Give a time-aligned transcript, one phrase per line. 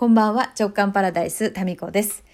[0.00, 2.24] こんばんは、直感パラダイス、タミコです。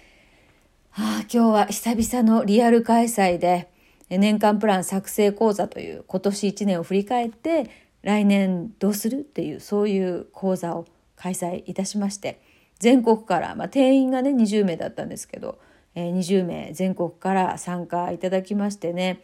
[0.89, 3.69] はあ、今日は久々のリアル開催で、
[4.09, 7.69] 年間プラン作成講座という今年1年を振り返って、
[8.03, 10.85] 来年どうするっていう、そういう講座を
[11.17, 12.39] 開催いたしまして、
[12.79, 15.59] 全国から、まあ、定員がね、20名だったんですけど、
[15.93, 19.19] え、20名全国から参加いただきましてね、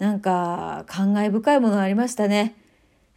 [0.00, 2.56] なんか感慨深いものがありましたね。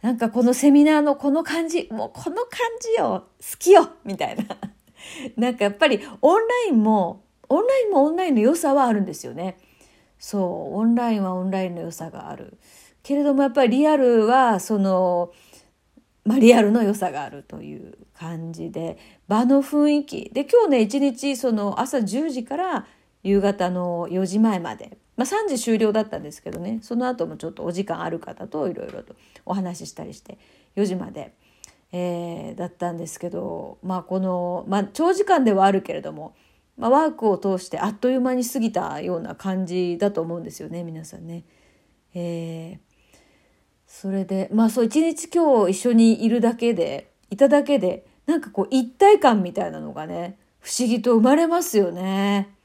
[0.02, 4.44] なんかこのセミナーのこの感じ、もうこの感じよ、好きよみたいな。
[5.36, 9.58] なんかやっぱりオンラインも、オンラインもオンラインの良さはあるんですよね。
[10.18, 10.38] そ
[10.72, 12.58] う、オンラインはオンラインの良さがある。
[13.02, 15.32] けれどもやっぱりリアルはその、
[16.24, 22.86] まあ、リアルの良さがあるという感じで場の雰囲気で今日ね一日その朝10時から
[23.22, 30.38] 夕方の4時前までまあ、3時終了だったんですけどねその後もちょっとお時間ある方といろいろとお話ししたりして
[30.76, 31.34] 4時まで、
[31.90, 36.36] えー、だったんですけど、まあ、この、まあ、長時間ではあるけれども、
[36.76, 41.42] まあ、ワークを通してあっという間に過ぎたような感じだと思うんですよね皆さんね。
[42.14, 43.18] えー、
[43.88, 52.57] それでまあそう一日今日一緒にいるだけでいただけでなんかこう一体感みたいなのがね不思議と生まれますよね。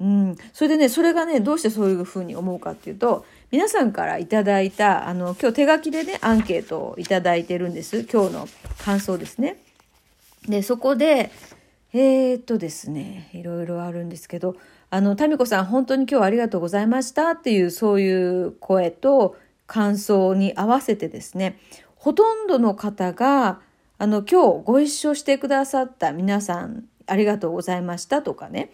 [0.00, 8.04] うん、それでねそれがねどうしてそういうふうに思うかっていうと皆さんからいただいたあの今日手書きでねアンケートを頂いてるんです。
[8.12, 8.48] 今日の
[8.84, 9.58] 感想ですね。
[10.48, 11.30] でそこで
[11.92, 14.56] えー、っとですねいろいろあるんですけど
[14.90, 17.30] あの民子さん本当に今日はありがとうございました。
[17.30, 21.58] っていうそういう声と感想に合わせてですね
[21.94, 23.60] ほとんどの方が
[23.98, 28.72] あの今日ご一緒してくださった皆さんありがとうございましたとかね。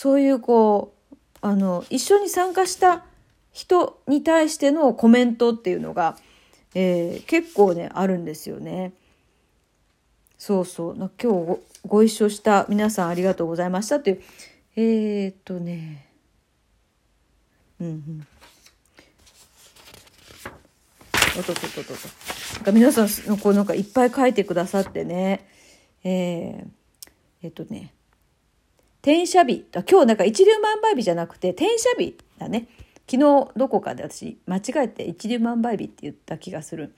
[0.00, 3.04] そういうこうあの一緒に参加した
[3.52, 6.16] 人に対してのコメントっていうのが、
[6.74, 8.94] えー、結構ねあるんですよね。
[10.38, 10.96] そうそう。
[10.96, 14.22] 今日ごご一緒した皆さんありがとうございましたっていう。
[14.76, 16.06] えー、っとね。
[17.78, 18.26] うんうん。
[21.38, 22.64] おとととと。
[22.64, 25.46] と皆さんのこうなんかいっぱい書いてくださってね。
[26.04, 26.68] えー、
[27.42, 27.92] えっとね。
[29.02, 29.64] 転写日。
[29.72, 32.68] 今日なんか一粒万倍日じゃなくて転写日だね。
[33.10, 36.94] 昨日どこかで私間違えて一粒万倍日って言った気がする。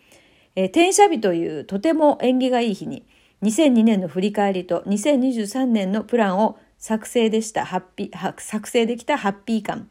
[0.56, 3.06] えー、転写日というとても縁起がいい日に
[3.42, 9.88] 2002年の振り返りと2023年のプランを作成でしたハッピー、作成できたハッピー感。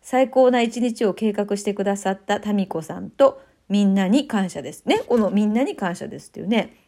[0.00, 5.00] 最高な一日を計画してくださった民子さんとみんなに感謝ですね。
[5.08, 6.87] このみんなに感謝ですっていうね。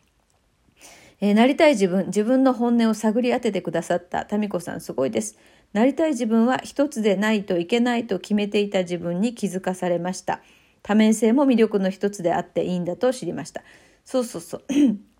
[1.20, 5.36] えー、なりたい自分、自分の本音を探り当ててくださった民子さんすごいです。
[5.72, 10.40] なりたい自分は一つでないといけないと決めていた自分に気づかされました。
[10.82, 13.62] 多面性も魅力の一つであっていいんだと知りました。
[14.04, 14.62] そうそうそう。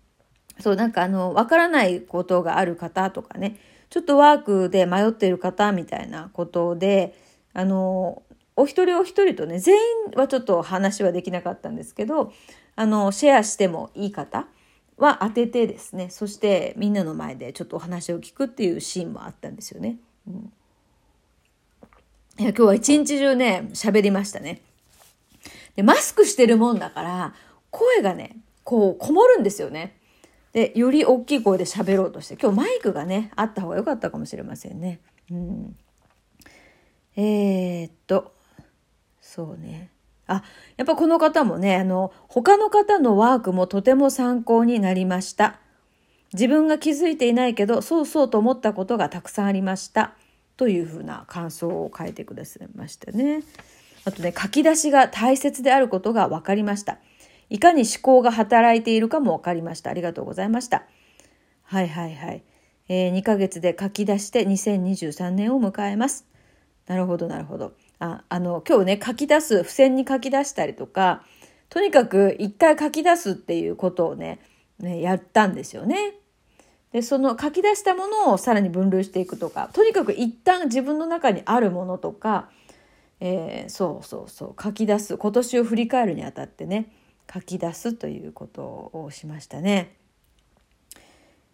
[0.59, 3.57] そう、なんかあの、わからないことがある方とかね、
[3.89, 7.13] ちょっとワークで迷っている方みたいなことで、
[7.53, 8.23] あの、
[8.55, 9.81] お一人お一人とね、全員
[10.15, 12.33] はちょっと話はできなかったんですけど、
[12.75, 14.47] あの、シェアしてもいい方、
[15.01, 19.97] は当ててですねそしてみんなの前でちょっとお話を聞くっていうシーンもあったんですよね。
[20.27, 20.53] うん、
[22.37, 24.61] いや今日は一日中ね喋りましたね。
[25.75, 27.33] でマスクしてるもんだから
[27.71, 29.97] 声がねこうこもるんですよね。
[30.53, 34.99] でより大きい声で喋ろうとして今日マイクがねあった方が良かったかもしれませんね。
[35.31, 35.75] うん、
[37.15, 38.33] えー、っと
[39.19, 39.89] そうね。
[40.27, 40.43] あ、
[40.77, 45.59] やっぱこの方もね、あの、他の方のワークもとても参考になりました。
[46.33, 50.13] 自分が気づいていないけど、そうそうと思ったことがたくさんありました。
[50.57, 53.43] というふうな感想を書いてくださいましたね。
[54.05, 56.99] あとね、書き出しが大切であることが分かりました。
[57.49, 59.89] いかに思考が働いているかも分かりました。
[59.89, 60.83] ありがとうございました。
[61.63, 62.43] はいはいはい。
[62.87, 66.25] えー、2ヶ月で書き出して2023年を迎えます。
[66.87, 67.73] なるほどなるほど。
[68.01, 71.23] ああの今日ね書き出す付箋に書き出したりとか
[71.69, 74.39] とにかく一回書き出すっていうことをね
[74.79, 76.15] ねやったんですよね。
[76.91, 82.49] でその書き出したものをさらに分類していくとかとにかく一旦自分の中にあるものとか、
[83.21, 86.91] えー、そうそうそう書き出す今年を振り返るにあたってね
[87.31, 89.95] 書き出すということをしましたね。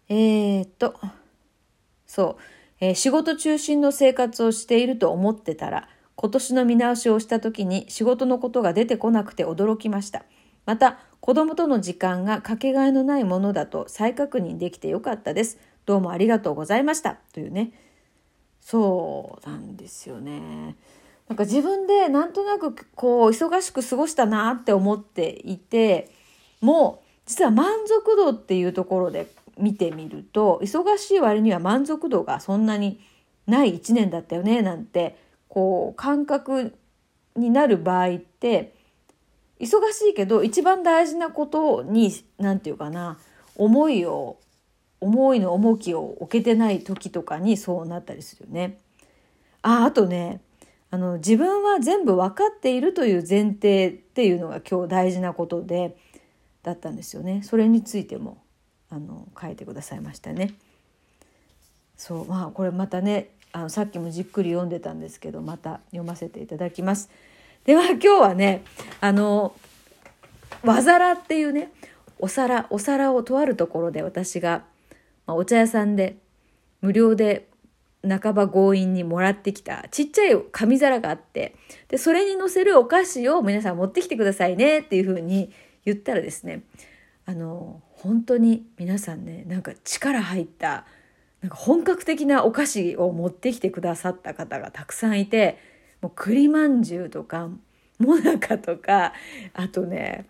[0.08, 0.98] えー、っと
[2.06, 2.42] そう、
[2.80, 5.88] えー、仕事中心の生活をしていると思ってたら
[6.20, 10.24] 今年の見直しをした時に仕事のことが出てこなくて驚きました。
[10.66, 15.58] また、子供との時間がかけがえのないものだと再確認できてよかったです。
[15.86, 17.18] どうもありがとうございました。
[17.32, 17.70] というね。
[18.60, 20.74] そうなんですよね。
[21.28, 26.10] なんか自分でなんとなくこう忙しく過ごしたなって思っていて、
[26.60, 32.98] もう実は満足度っていうところで見てみると忙しい割には満足度がそんなに
[33.46, 35.16] ない1年だったよねなんて
[35.48, 36.74] こう感覚
[37.36, 38.74] になる場合って
[39.60, 43.18] 忙しいけど一番大事なことに何て言うかな
[43.56, 44.38] 思いを
[45.00, 48.78] 思いの重きを置けてない時とかにそうなったりするよね。
[49.62, 50.40] ああとね
[50.90, 55.96] あの自分は全部分かっているという前提っていうのが今日大事なことで
[56.62, 57.42] だったんですよね。
[57.42, 58.42] それについても
[58.90, 60.54] あの書いてくださいましたね。
[61.96, 67.10] そうまあこれまたねあのさっきもじっくり読んでたんですけどまた読ませていただきます。
[67.64, 68.62] では今日はね
[69.00, 69.54] あの
[70.64, 71.70] 和皿っていうね
[72.18, 74.64] お皿お皿をとあるところで私が、
[75.26, 76.16] まあ、お茶屋さんで
[76.80, 77.48] 無料で
[78.06, 81.56] 半ば強引にもらってきたちっちゃい紙皿があって
[81.88, 85.50] でそれに乗せるお菓子を皆さん持ってきてくださいねっていうふうに
[85.84, 86.62] 言ったらですね
[87.26, 90.84] あの本当に皆さんねなんか力入った
[91.40, 95.58] なんか本格的なお菓子を持ってきてくださった方がたくさんいて
[96.00, 97.48] もう栗まんじゅうとか
[97.98, 99.12] もなかとか
[99.54, 100.26] あとね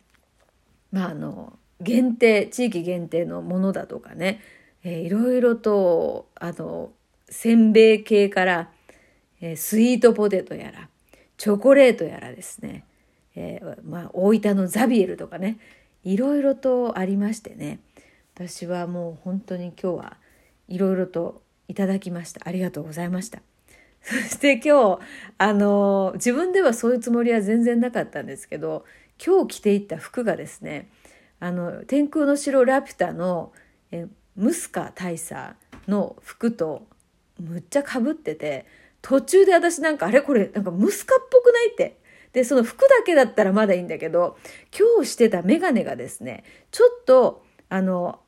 [0.92, 4.40] まああの限定地域限定のものだとかね、
[4.82, 6.90] えー、いろいろとあの
[7.28, 8.70] せんべい系から、
[9.40, 10.88] えー、スイートポテトやら
[11.36, 12.84] チョコレートやらですね、
[13.36, 15.58] えー、まあ、大分のザビエルとかね
[16.04, 17.78] いろいろとありましてね
[18.34, 20.16] 私はもう本当に今日は
[20.68, 22.40] いろいろといただきました。
[22.44, 23.42] ありがとうございました。
[24.02, 25.00] そして今日
[25.38, 28.84] あの自分ではそういうつもりは全然なかったんですけど
[29.24, 30.88] 今日着ていった服がですね
[31.40, 33.52] あの天空の城ラピュタの
[33.90, 34.06] え
[34.36, 35.56] ムスカ大佐
[35.88, 36.86] の服と
[37.40, 38.66] むっちゃかぶってて
[39.02, 41.98] 途中で私なんかあれこれなんかムスカっぽくないって。
[42.32, 44.36] でその服だけだったらまだいいんだけど
[44.78, 48.20] 今日してた眼鏡がですねちょっとあの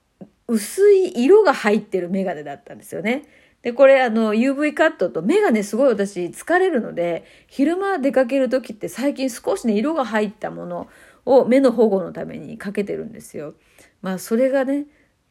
[0.50, 3.22] 薄い色が入ってる眼鏡だったんですよね。
[3.62, 10.88] で、これあの UV カットとメガネすごい私疲れるので、昼間出かける時って最近少しね、色が入ったもの
[11.24, 13.54] を目の保護のためにかけてるんですよ。
[14.02, 14.86] まあそれがね、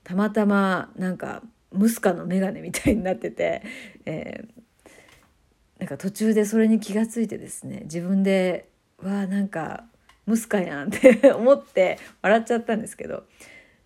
[0.05, 1.43] たまたまなんか
[1.73, 3.63] ムスカのメガネみたいになってて、
[4.05, 8.69] えー、なんか途中でそれに気がついてですね、自分で、
[9.03, 9.83] わあなんか
[10.25, 13.23] ムスカやんって思って笑っちゃったんですけど、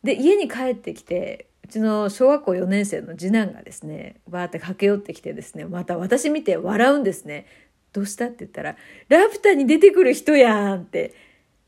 [0.03, 7.45] で、家に帰ってきて、うちの小学校4年生の次男がですねバーって駆け寄ってきてですねまた私見て笑うんですね。
[7.93, 8.75] どうしたって言ったら
[9.07, 11.13] 「ラピュタに出てくる人やん」って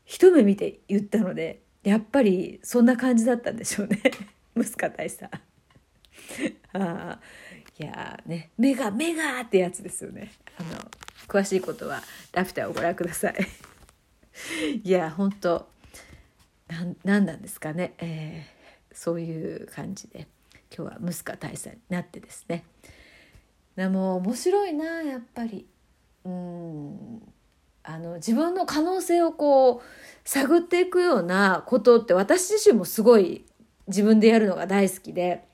[0.04, 4.00] 一目見て言ったのでやっぱりそんな感じだったんでしょうね
[4.56, 5.24] 息子大佐。
[6.72, 7.20] あ
[7.78, 10.32] いやね目が目がってやつですよね。
[10.58, 10.90] あの
[11.26, 13.34] 詳しいことはラピュタをご覧ください。
[14.84, 15.68] いや本当
[16.68, 17.94] なんななんですかね。
[17.98, 18.56] えー
[18.96, 20.26] そういう感じで
[20.74, 22.64] 今日はムスカ大佐になってですね
[23.76, 25.66] でも面白いなやっぱり
[26.24, 27.22] うん
[27.84, 29.80] あの自分の可能性をこう
[30.24, 33.44] 探っていくようなことって私自身もすごい
[33.86, 35.44] 自分でやるのが大好きで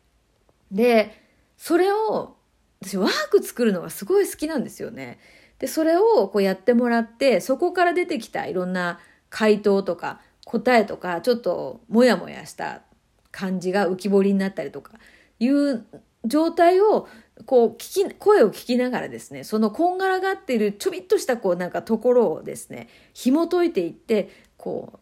[0.71, 1.21] で
[1.59, 2.37] それを
[2.81, 5.19] 私ワーク作るのがすごい好きなんですよね。
[5.59, 8.99] でそれをこうやってもらってそこから出てきたいろんな
[9.31, 12.83] 回答とか答えとかちょっとモヤモヤした
[13.31, 14.93] 感じが浮き彫りになったりとか
[15.39, 15.85] いう
[16.25, 17.09] 状態を
[17.47, 24.99] こう聞き声を聞きながらですねそのこんがらがっているちょびっとしたこうなんかところをですね紐解いていってこう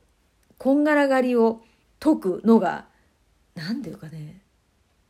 [0.59, 1.61] こんがらがりを
[1.99, 2.87] 解くのが
[3.55, 4.41] 何ていうかね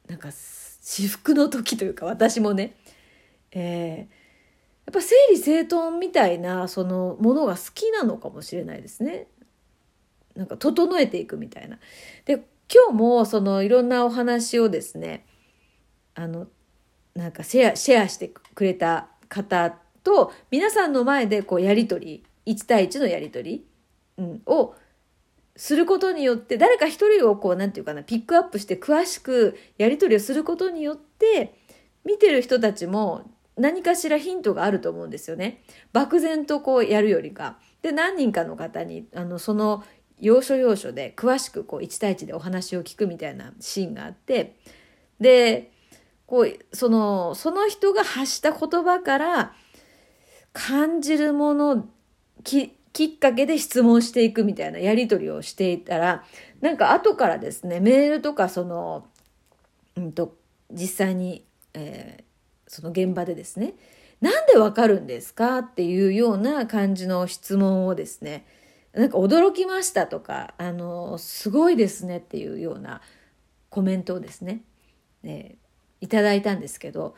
[0.09, 2.75] なんか至福の時というか私もね、
[3.53, 4.05] えー、や
[4.91, 9.29] っぱ整理整頓みたいなそのものが好きなのかもしれないですね。
[10.41, 11.79] なんか整えていくみたいな。
[12.25, 15.27] で今日もそのいろんなお話をですね
[16.15, 16.47] あの
[17.15, 23.67] なんかシェアシェアしてくれた方と皆さんの前でこうやり取り1対1のやり取り、
[24.17, 24.75] うん、を
[25.57, 31.55] することによって誰か一人をこう何て言うかなピックアップして詳しくやり取りをすることによって
[32.07, 35.63] 見てる人たちも何かしらヒントがあると思うんですよね。
[35.93, 37.59] 漠然とこうやるよりか。
[37.83, 39.85] で何人かの方にあのその
[40.21, 44.57] 要所要所で詳しくこう1対1でお話を聞くみたいなシーンがあって
[45.21, 45.73] で
[46.27, 49.53] こうそのその人が発した言葉から
[50.53, 51.89] 感じるもの
[52.45, 56.25] ききっかけで質問していくみたいなやり取りをしていたら
[56.61, 59.07] なんか後からですねメールとかその、
[59.97, 60.37] うんと、
[60.73, 62.23] 実際に、えー、
[62.67, 63.75] その現場でですね
[64.21, 68.45] なんでわかるんですかっていうような感じの質問をですね
[68.93, 73.01] なんか驚きましたとか、あの、すごいですねっていうような
[73.71, 74.63] コメントをですね、
[75.23, 77.15] えー、いただいたんですけど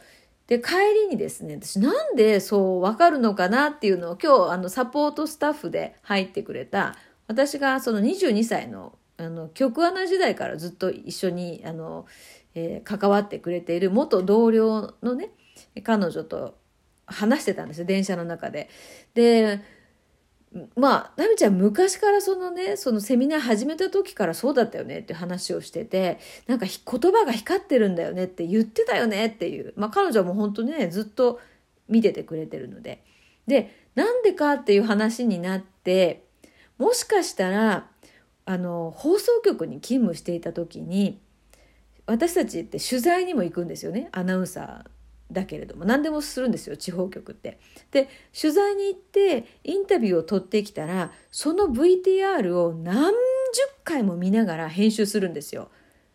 [0.46, 12.06] で帰りにですね私なんでそう分かるのかなっていうのを今日あのサポートスタッフで入ってくれた私がその22歳のあの局アナ時代からずっと一緒にあの、
[12.54, 15.30] えー、関わってくれている元同僚のね
[15.84, 16.56] 彼女と
[17.06, 18.68] 話してたんですよ電車の中で。
[19.14, 19.60] で
[20.76, 29.72] まあ、ナミちゃん昔からそのね、そのセミナー始めた時からそうだったよねって話をしてて、なんか言葉が光ってるんだよねって言ってたよねっていう。
[29.76, 31.40] まあ彼女はもう本当ね、ずっと
[31.88, 33.02] 見ててくれてるので。
[33.46, 36.24] で、なんでかっていう話になって、
[36.78, 37.88] もしかしたら、
[38.44, 41.20] あの、放送局に勤務していた時に、
[42.06, 45.01] 私たちって取材にも行くんですよね、アナウンサー
[45.32, 47.58] だけれども何でもするんですよ地方局って。
[47.90, 48.08] で
[48.38, 53.16] 取材に行ってインタビューを取ってきたらその VTR を何十
[53.84, 55.68] 回も見ながら編集するんですよ。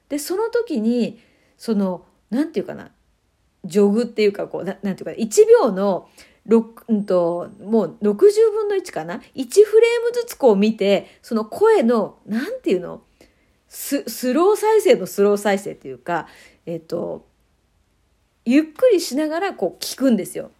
[0.10, 1.20] でその時に
[1.58, 2.92] その何て言うかな
[3.66, 6.10] ジョグっていうかこうななんていうか1秒の
[6.50, 8.16] うんと、もう60
[8.54, 13.02] 分の1かな ?1 フレームずつこう見て、その声の、なんていうの？
[13.68, 16.28] ススロー再生のスロー再生っていうか、
[16.66, 17.26] えっ、と、
[18.50, 20.52] ゆっくりしながらこう聞くんですよ。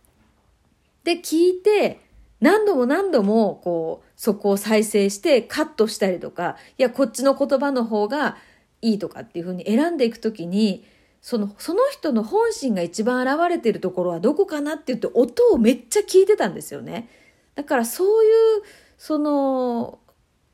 [1.06, 2.02] で、聞いて、
[2.42, 8.38] 何度も何度もこう、そこを再生してカットしたりとか、いや、こっちの言葉の方が
[8.82, 10.86] いいとかっていうふうに選んでいくときに、
[11.22, 17.08] その、その人の本心が一番現れているところはどこかなって言って音をめっちゃ聞いてたんですよね。
[17.56, 18.64] だからそういう、
[18.98, 20.00] その、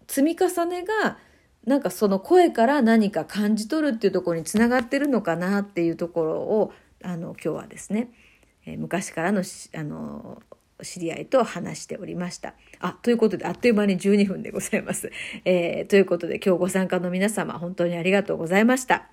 [0.07, 1.17] 積み重ねが、
[1.65, 6.73] なんかその声から何か感じ取るっていうところにつながってるのかなっていうところを
[7.03, 8.09] あの今日はですね、
[8.65, 9.43] え、昔からの
[9.75, 10.41] あの
[10.81, 12.55] 知り合いと話しておりました。
[12.79, 15.11] あ、ということで、あっという間に12分でございます。
[15.45, 19.12] えー、ということで、今日ご参加の皆様、本当にありがとうございました。